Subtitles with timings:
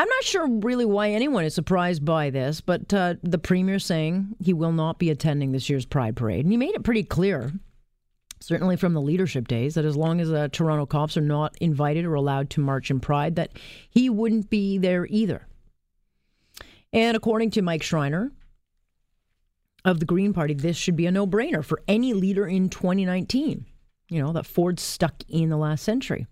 [0.00, 4.34] I'm not sure really why anyone is surprised by this, but uh, the premier saying
[4.42, 7.52] he will not be attending this year's Pride Parade, and he made it pretty clear,
[8.40, 12.06] certainly from the leadership days, that as long as uh, Toronto cops are not invited
[12.06, 13.50] or allowed to march in Pride, that
[13.90, 15.46] he wouldn't be there either.
[16.94, 18.32] And according to Mike Schreiner
[19.84, 23.66] of the Green Party, this should be a no-brainer for any leader in 2019.
[24.08, 26.26] You know that Ford stuck in the last century.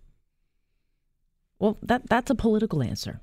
[1.59, 3.21] Well, that that's a political answer.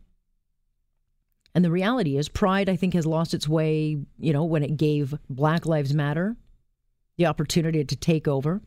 [1.55, 4.75] And the reality is, Pride, I think, has lost its way, you know, when it
[4.75, 6.35] gave Black Lives Matter
[7.17, 8.61] the opportunity to take over.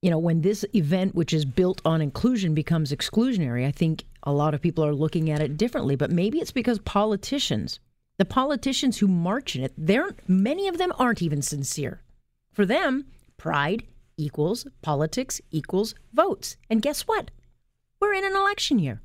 [0.00, 4.32] You know, when this event, which is built on inclusion, becomes exclusionary, I think a
[4.32, 5.94] lot of people are looking at it differently.
[5.94, 7.80] But maybe it's because politicians,
[8.16, 12.00] the politicians who march in it, they're, many of them aren't even sincere.
[12.54, 13.04] For them,
[13.36, 13.84] pride
[14.16, 16.56] equals politics equals votes.
[16.70, 17.30] And guess what?
[18.00, 19.02] We're in an election year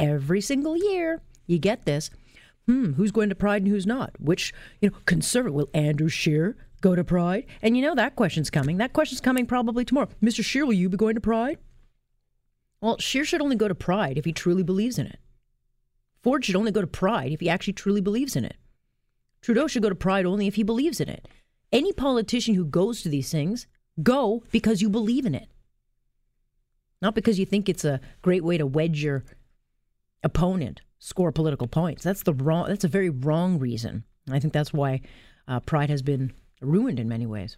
[0.00, 1.20] every single year.
[1.46, 2.10] You get this.
[2.66, 4.12] Hmm, who's going to Pride and who's not?
[4.20, 7.46] Which, you know, conservative, will Andrew Scheer go to Pride?
[7.62, 8.78] And you know that question's coming.
[8.78, 10.08] That question's coming probably tomorrow.
[10.22, 10.44] Mr.
[10.44, 11.58] Scheer, will you be going to Pride?
[12.80, 15.18] Well, Scheer should only go to Pride if he truly believes in it.
[16.22, 18.56] Ford should only go to Pride if he actually truly believes in it.
[19.40, 21.26] Trudeau should go to Pride only if he believes in it.
[21.72, 23.66] Any politician who goes to these things,
[24.02, 25.48] go because you believe in it.
[27.00, 29.24] Not because you think it's a great way to wedge your
[30.22, 32.04] opponent score political points.
[32.04, 32.68] That's the wrong.
[32.68, 34.04] That's a very wrong reason.
[34.30, 35.00] I think that's why
[35.48, 37.56] uh, Pride has been ruined in many ways.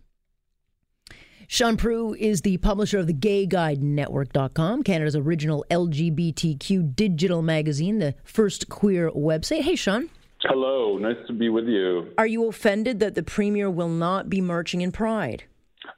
[1.49, 7.99] Sean Prue is the publisher of the Gay Guide Network.com, Canada's original LGBTQ digital magazine,
[7.99, 9.61] the first queer website.
[9.61, 10.09] Hey, Sean.
[10.45, 12.13] Hello, nice to be with you.
[12.17, 15.45] Are you offended that the premier will not be marching in Pride?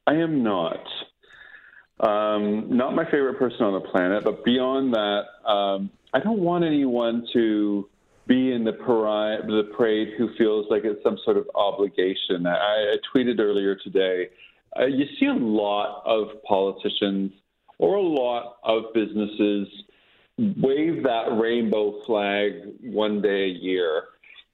[0.07, 0.85] I am not.
[2.01, 6.65] Um, not my favorite person on the planet, but beyond that, um, I don't want
[6.65, 7.89] anyone to
[8.29, 12.47] be in the parade, the parade who feels like it's some sort of obligation.
[12.47, 14.29] I, I tweeted earlier today.
[14.79, 17.33] Uh, you see a lot of politicians
[17.79, 19.67] or a lot of businesses
[20.39, 24.05] wave that rainbow flag one day a year.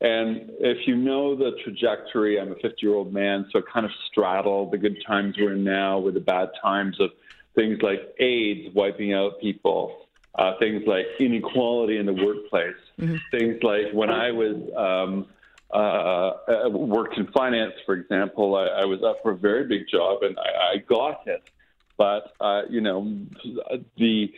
[0.00, 3.84] And if you know the trajectory, I'm a 50 year old man, so I kind
[3.84, 7.10] of straddle the good times we're in now with the bad times of
[7.54, 13.16] things like AIDS wiping out people, uh, things like inequality in the workplace, mm-hmm.
[13.30, 15.26] things like when I was um,
[15.72, 19.82] uh, uh, worked in finance, for example, I, I, was up for a very big
[19.88, 21.42] job and I, I got it,
[21.96, 23.16] but uh, you know
[23.96, 24.32] the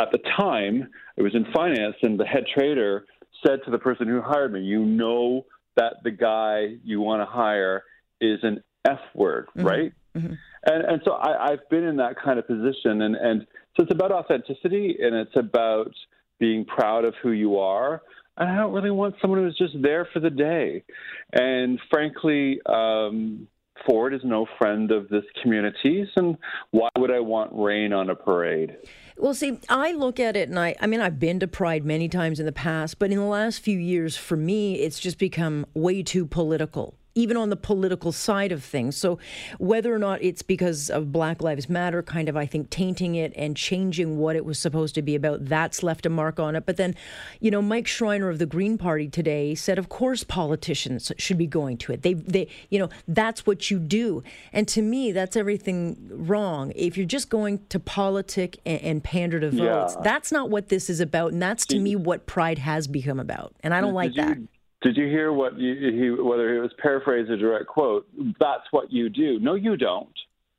[0.00, 0.88] at the time
[1.18, 3.06] I was in finance and the head trader
[3.46, 7.26] said to the person who hired me, "You know that the guy you want to
[7.26, 7.84] hire
[8.20, 9.66] is an F word, mm-hmm.
[9.66, 10.34] right?" Mm-hmm.
[10.66, 13.46] And and so I, I've been in that kind of position, and and
[13.76, 15.92] so it's about authenticity, and it's about
[16.38, 18.02] being proud of who you are.
[18.38, 20.84] And I don't really want someone who's just there for the day.
[21.32, 23.48] And frankly, um,
[23.86, 26.36] Ford is no friend of this communities, and
[26.70, 28.76] why would I want rain on a parade?
[29.16, 32.06] Well, see, I look at it and I, I mean, I've been to Pride many
[32.06, 35.64] times in the past, but in the last few years, for me, it's just become
[35.72, 38.96] way too political even on the political side of things.
[38.96, 39.18] So,
[39.58, 43.32] whether or not it's because of Black Lives Matter, kind of, I think, tainting it
[43.34, 46.66] and changing what it was supposed to be about, that's left a mark on it.
[46.66, 46.94] But then,
[47.40, 51.46] you know, Mike Schreiner of the Green Party today said, of course, politicians should be
[51.46, 52.02] going to it.
[52.02, 54.22] They, they, you know, that's what you do.
[54.52, 56.72] And to me, that's everything wrong.
[56.76, 60.02] If you're just going to politic and, and pander to votes, yeah.
[60.02, 61.32] that's not what this is about.
[61.32, 63.54] And that's to me what pride has become about.
[63.60, 64.36] And I don't like that.
[64.82, 68.06] Did you hear what you, he, whether it was paraphrase or direct quote?
[68.38, 69.38] That's what you do.
[69.40, 70.12] No, you don't.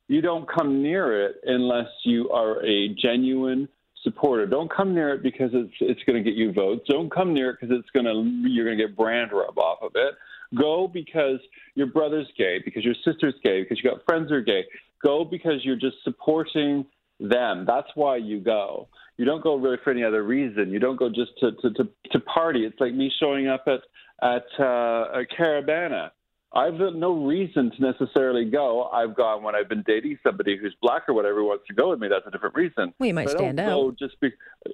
[0.07, 3.67] You don't come near it unless you are a genuine
[4.03, 4.45] supporter.
[4.45, 6.85] Don't come near it because it's it's going to get you votes.
[6.89, 9.79] Don't come near it because it's going to you're going to get brand rub off
[9.81, 10.15] of it.
[10.57, 11.39] Go because
[11.75, 14.63] your brother's gay, because your sister's gay, because you got friends who are gay.
[15.03, 16.85] Go because you're just supporting
[17.19, 17.65] them.
[17.67, 18.87] That's why you go.
[19.17, 20.71] You don't go really for any other reason.
[20.71, 22.65] You don't go just to to to, to party.
[22.65, 23.81] It's like me showing up at
[24.21, 26.11] at uh, Caribana.
[26.53, 28.85] I've no reason to necessarily go.
[28.85, 31.99] I've gone when I've been dating somebody who's black or whatever wants to go with
[31.99, 32.07] me.
[32.07, 32.93] That's a different reason.
[32.99, 33.99] Well, you might but stand out.
[33.99, 34.31] Just be,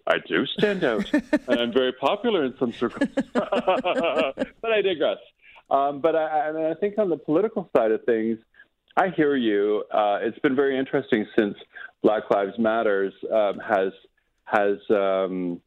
[0.08, 3.10] I do stand out, and I'm very popular in some circles.
[3.34, 5.18] but I digress.
[5.70, 8.38] Um, but I, I, I think on the political side of things,
[8.96, 9.84] I hear you.
[9.92, 11.58] Uh, it's been very interesting since
[12.04, 13.92] Black Lives Matters um, has
[14.46, 15.60] has um,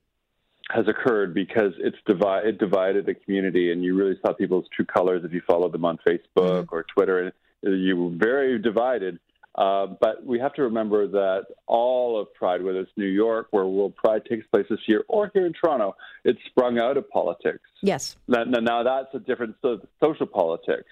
[0.71, 4.85] has occurred because it's divi- it divided the community, and you really saw people's true
[4.85, 6.75] colors if you followed them on Facebook mm-hmm.
[6.75, 7.21] or Twitter.
[7.21, 7.33] And
[7.63, 9.19] you were very divided.
[9.57, 13.65] Uh, but we have to remember that all of Pride, whether it's New York, where
[13.65, 17.65] World Pride takes place this year, or here in Toronto, it's sprung out of politics.
[17.81, 18.17] Yes.
[18.29, 19.57] Now, now that's a different
[20.03, 20.89] social politics.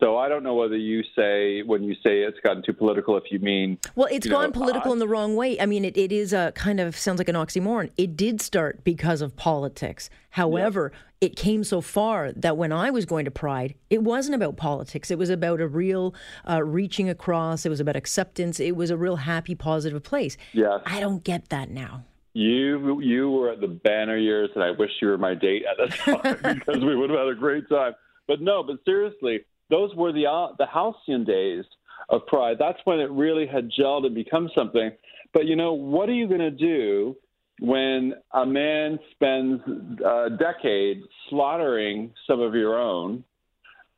[0.00, 3.24] So I don't know whether you say when you say it's gotten too political, if
[3.30, 5.60] you mean well, it's gone know, political uh, in the wrong way.
[5.60, 7.90] I mean, it, it is a kind of sounds like an oxymoron.
[7.98, 10.08] It did start because of politics.
[10.30, 11.28] However, yeah.
[11.28, 15.10] it came so far that when I was going to Pride, it wasn't about politics.
[15.10, 16.14] It was about a real
[16.48, 17.66] uh, reaching across.
[17.66, 18.58] It was about acceptance.
[18.58, 20.38] It was a real happy, positive place.
[20.54, 20.80] Yes.
[20.86, 22.04] I don't get that now.
[22.32, 25.76] You you were at the banner years, and I wish you were my date at
[25.76, 27.92] the time because we would have had a great time.
[28.26, 31.64] But no, but seriously those were the uh, the halcyon days
[32.08, 32.56] of Pride.
[32.58, 34.90] That's when it really had gelled and become something.
[35.32, 37.16] But you know, what are you going to do
[37.60, 39.62] when a man spends
[40.04, 43.24] a decade slaughtering some of your own,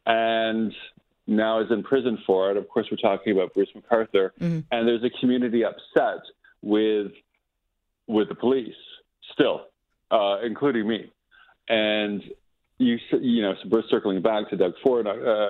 [0.06, 0.72] and
[1.26, 2.56] now is in prison for it?
[2.56, 4.60] Of course, we're talking about Bruce McArthur, mm-hmm.
[4.70, 6.22] and there's a community upset
[6.60, 7.12] with
[8.06, 8.74] with the police
[9.32, 9.62] still,
[10.10, 11.10] uh, including me.
[11.68, 12.22] And
[12.82, 15.48] you you know, so circling back to Doug Ford uh, uh,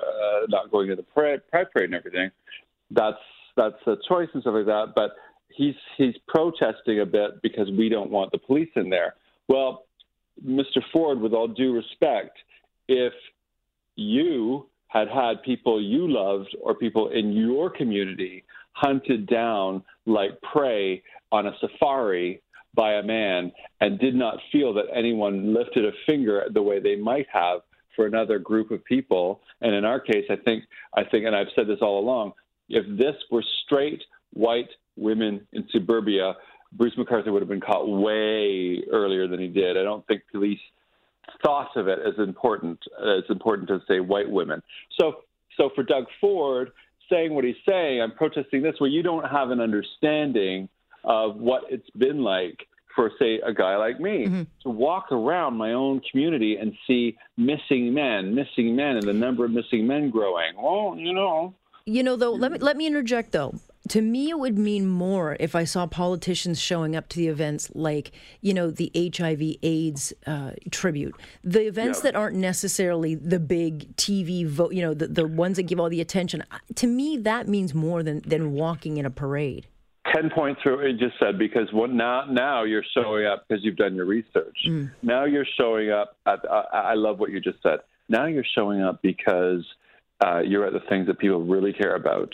[0.49, 2.29] not going to the pride parade and everything.
[2.91, 3.17] That's
[3.55, 4.93] that's a choice and stuff like that.
[4.95, 5.11] But
[5.49, 9.15] he's he's protesting a bit because we don't want the police in there.
[9.47, 9.85] Well,
[10.45, 10.81] Mr.
[10.91, 12.37] Ford, with all due respect,
[12.87, 13.13] if
[13.95, 18.43] you had had people you loved or people in your community
[18.73, 21.01] hunted down like prey
[21.31, 22.41] on a safari
[22.75, 26.95] by a man and did not feel that anyone lifted a finger the way they
[26.95, 27.61] might have
[27.95, 29.41] for another group of people.
[29.61, 30.63] And in our case, I think,
[30.95, 32.33] I think, and I've said this all along,
[32.69, 34.01] if this were straight
[34.33, 36.33] white women in suburbia,
[36.71, 39.77] Bruce McArthur would have been caught way earlier than he did.
[39.77, 40.59] I don't think police
[41.45, 44.61] thought of it as important as important as say white women.
[44.99, 45.21] So,
[45.57, 46.71] so for Doug Ford
[47.11, 48.75] saying what he's saying, I'm protesting this.
[48.79, 50.67] Well, you don't have an understanding
[51.03, 54.43] of what it's been like for, say, a guy like me mm-hmm.
[54.61, 59.45] to walk around my own community and see missing men, missing men, and the number
[59.45, 60.53] of missing men growing.
[60.61, 61.55] Well, you know.
[61.85, 63.55] You know, though, let me let me interject though.
[63.89, 67.69] To me, it would mean more if I saw politicians showing up to the events
[67.75, 71.13] like, you know, the HIV/AIDS uh, tribute,
[71.43, 72.03] the events yeah.
[72.03, 75.89] that aren't necessarily the big TV vote, you know, the, the ones that give all
[75.89, 76.45] the attention.
[76.75, 79.67] To me, that means more than than walking in a parade.
[80.13, 83.63] 10 points for what you just said because what now now you're showing up because
[83.63, 84.57] you've done your research.
[84.67, 84.91] Mm.
[85.01, 87.79] Now you're showing up at, uh, I love what you just said.
[88.09, 89.65] Now you're showing up because
[90.23, 92.33] uh, you're at the things that people really care about.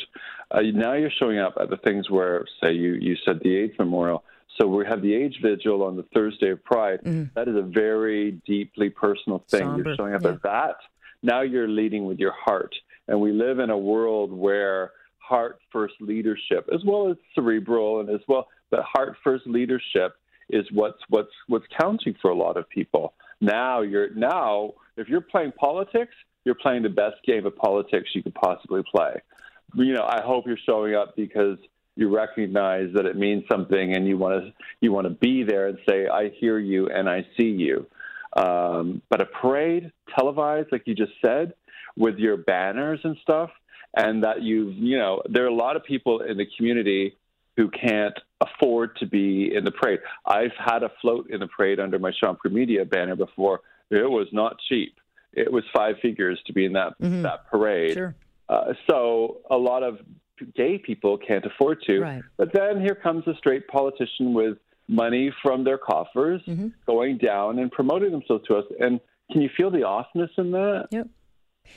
[0.51, 3.73] Uh, now you're showing up at the things where, say, you, you said the AIDS
[3.79, 4.23] memorial.
[4.59, 6.99] So we have the AIDS vigil on the Thursday of Pride.
[7.03, 7.33] Mm.
[7.33, 9.61] That is a very deeply personal thing.
[9.61, 9.83] Somber.
[9.89, 10.31] You're showing up yeah.
[10.31, 10.75] at that.
[11.23, 12.75] Now you're leading with your heart.
[13.07, 14.91] And we live in a world where
[15.29, 20.15] heart first leadership, as well as cerebral and as well, but heart first leadership
[20.49, 23.13] is what's what's what's counting for a lot of people.
[23.39, 28.23] Now you're now if you're playing politics, you're playing the best game of politics you
[28.23, 29.21] could possibly play.
[29.75, 31.59] You know, I hope you're showing up because
[31.95, 35.67] you recognize that it means something and you want to you want to be there
[35.67, 37.85] and say I hear you and I see you.
[38.35, 41.53] Um, but a parade televised, like you just said,
[41.97, 43.49] with your banners and stuff,
[43.95, 47.15] and that you you know there are a lot of people in the community
[47.57, 49.99] who can't afford to be in the parade.
[50.25, 53.61] I've had a float in the parade under my Chambre Media banner before.
[53.89, 54.95] It was not cheap.
[55.33, 57.23] It was five figures to be in that mm-hmm.
[57.23, 57.93] that parade.
[57.93, 58.15] Sure.
[58.47, 59.99] Uh, so a lot of
[60.55, 61.99] gay people can't afford to.
[61.99, 62.23] Right.
[62.37, 66.69] But then here comes a straight politician with money from their coffers mm-hmm.
[66.87, 68.65] going down and promoting themselves to us.
[68.79, 68.99] And
[69.31, 70.87] can you feel the offness in that?
[70.91, 71.07] Yep.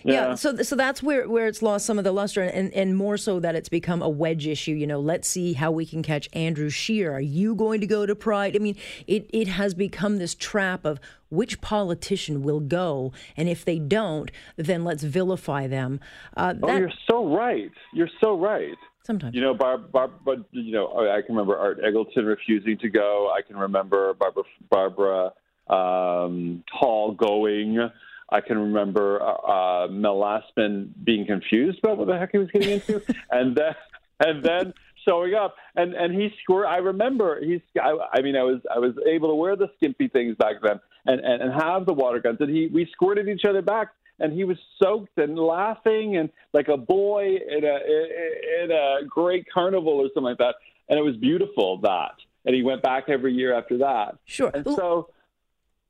[0.05, 0.13] Yeah.
[0.13, 0.35] yeah.
[0.35, 3.41] so so that's where where it's lost some of the luster, and and more so
[3.41, 4.73] that it's become a wedge issue.
[4.73, 7.13] You know, let's see how we can catch Andrew Scheer.
[7.13, 8.57] Are you going to go to Pride?
[8.57, 13.65] I mean, it it has become this trap of which politician will go, and if
[13.65, 16.01] they don't, then let's vilify them.
[16.37, 17.71] Uh, oh, that, oh, you're so right.
[17.95, 18.77] You're so right.
[19.05, 19.35] Sometimes.
[19.35, 23.33] You know, Barb, Barb, but you know, I can remember Art Eggleton refusing to go.
[23.37, 25.33] I can remember Barbara Barbara
[25.69, 27.91] um, Hall going.
[28.33, 32.51] I can remember uh, uh, Mel Lastman being confused about what the heck he was
[32.51, 33.75] getting into, and then
[34.21, 34.75] and then
[35.07, 36.67] showing up and and he scored.
[36.67, 37.61] I remember he's.
[37.81, 40.81] I, I mean, I was I was able to wear the skimpy things back then
[41.07, 43.89] and, and and have the water guns, and he we squirted each other back.
[44.21, 49.47] And he was soaked and laughing and like a boy in a in a great
[49.53, 50.55] carnival or something like that.
[50.89, 52.15] And it was beautiful that.
[52.45, 54.19] And he went back every year after that.
[54.27, 54.51] Sure.
[54.55, 55.09] And so,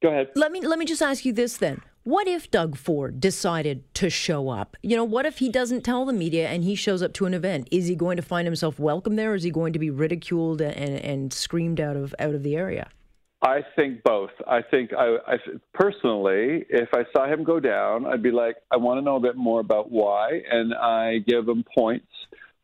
[0.03, 0.31] go ahead.
[0.35, 4.11] Let me let me just ask you this then What if Doug Ford decided to
[4.11, 4.77] show up?
[4.83, 7.35] You know, what if he doesn't tell the media and he shows up to an
[7.35, 7.69] event?
[7.71, 9.33] Is he going to find himself welcome there?
[9.33, 12.57] Or is he going to be ridiculed and, and screamed out of out of the
[12.57, 12.89] area?
[13.41, 14.31] I think both.
[14.49, 15.37] I think I, I
[15.75, 19.21] personally, if I saw him go down, I'd be like, I want to know a
[19.21, 22.07] bit more about why, and I give him points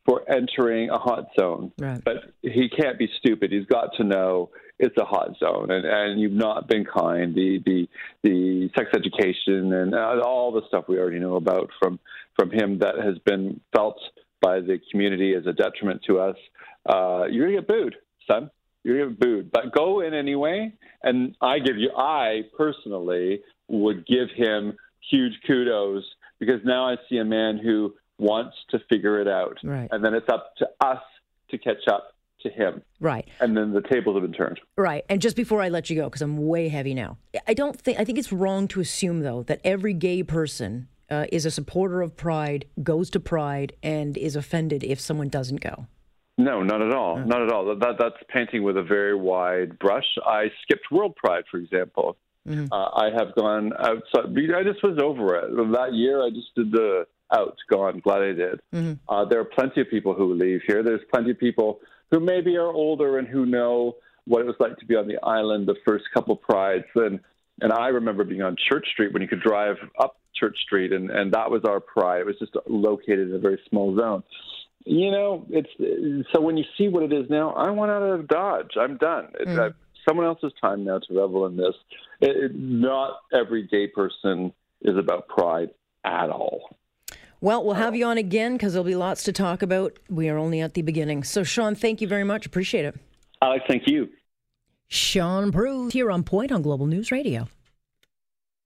[0.05, 1.71] for entering a hot zone.
[1.77, 2.01] Right.
[2.03, 3.51] But he can't be stupid.
[3.51, 7.35] He's got to know it's a hot zone, and, and you've not been kind.
[7.35, 7.87] The the
[8.23, 11.99] the sex education and uh, all the stuff we already know about from
[12.37, 13.99] from him that has been felt
[14.41, 16.37] by the community as a detriment to us.
[16.85, 17.95] Uh, you're gonna get booed,
[18.29, 18.49] son
[18.83, 19.51] you're gonna get booed.
[19.51, 24.77] But go in anyway, and I give you, I personally would give him
[25.09, 26.03] huge kudos
[26.39, 29.87] because now I see a man who wants to figure it out, right.
[29.91, 31.01] and then it's up to us
[31.51, 32.81] to catch up to him.
[32.99, 33.27] Right.
[33.39, 34.59] And then the tables have been turned.
[34.77, 35.05] Right.
[35.09, 37.17] And just before I let you go, because I'm way heavy now,
[37.47, 41.25] I don't think I think it's wrong to assume though that every gay person uh,
[41.31, 45.87] is a supporter of Pride, goes to Pride, and is offended if someone doesn't go.
[46.37, 47.17] No, not at all.
[47.17, 47.75] Not at all.
[47.75, 50.05] That, that's painting with a very wide brush.
[50.25, 52.15] I skipped World Pride, for example.
[52.47, 52.71] Mm-hmm.
[52.71, 54.31] Uh, I have gone outside.
[54.55, 55.71] I just was over it.
[55.73, 57.99] That year, I just did the out, gone.
[57.99, 58.61] Glad I did.
[58.73, 58.93] Mm-hmm.
[59.07, 60.81] Uh, there are plenty of people who leave here.
[60.81, 64.77] There's plenty of people who maybe are older and who know what it was like
[64.77, 66.85] to be on the island the first couple prides.
[66.95, 67.19] And
[67.61, 71.09] and I remember being on Church Street when you could drive up Church Street, and
[71.09, 72.21] and that was our pride.
[72.21, 74.23] It was just located in a very small zone
[74.85, 75.69] you know, it's
[76.33, 78.71] so when you see what it is now, I want out of Dodge.
[78.79, 79.27] I'm done.
[79.39, 79.73] It's mm.
[80.07, 81.75] someone else's time now to revel in this.
[82.21, 85.69] It, it, not every gay person is about pride
[86.05, 86.75] at all.
[87.41, 89.97] Well, we'll have you on again because there'll be lots to talk about.
[90.09, 91.23] We are only at the beginning.
[91.23, 92.45] So, Sean, thank you very much.
[92.45, 92.95] Appreciate it.
[93.41, 94.09] Alex, thank you.
[94.89, 97.47] Sean Prue here on Point on Global News Radio.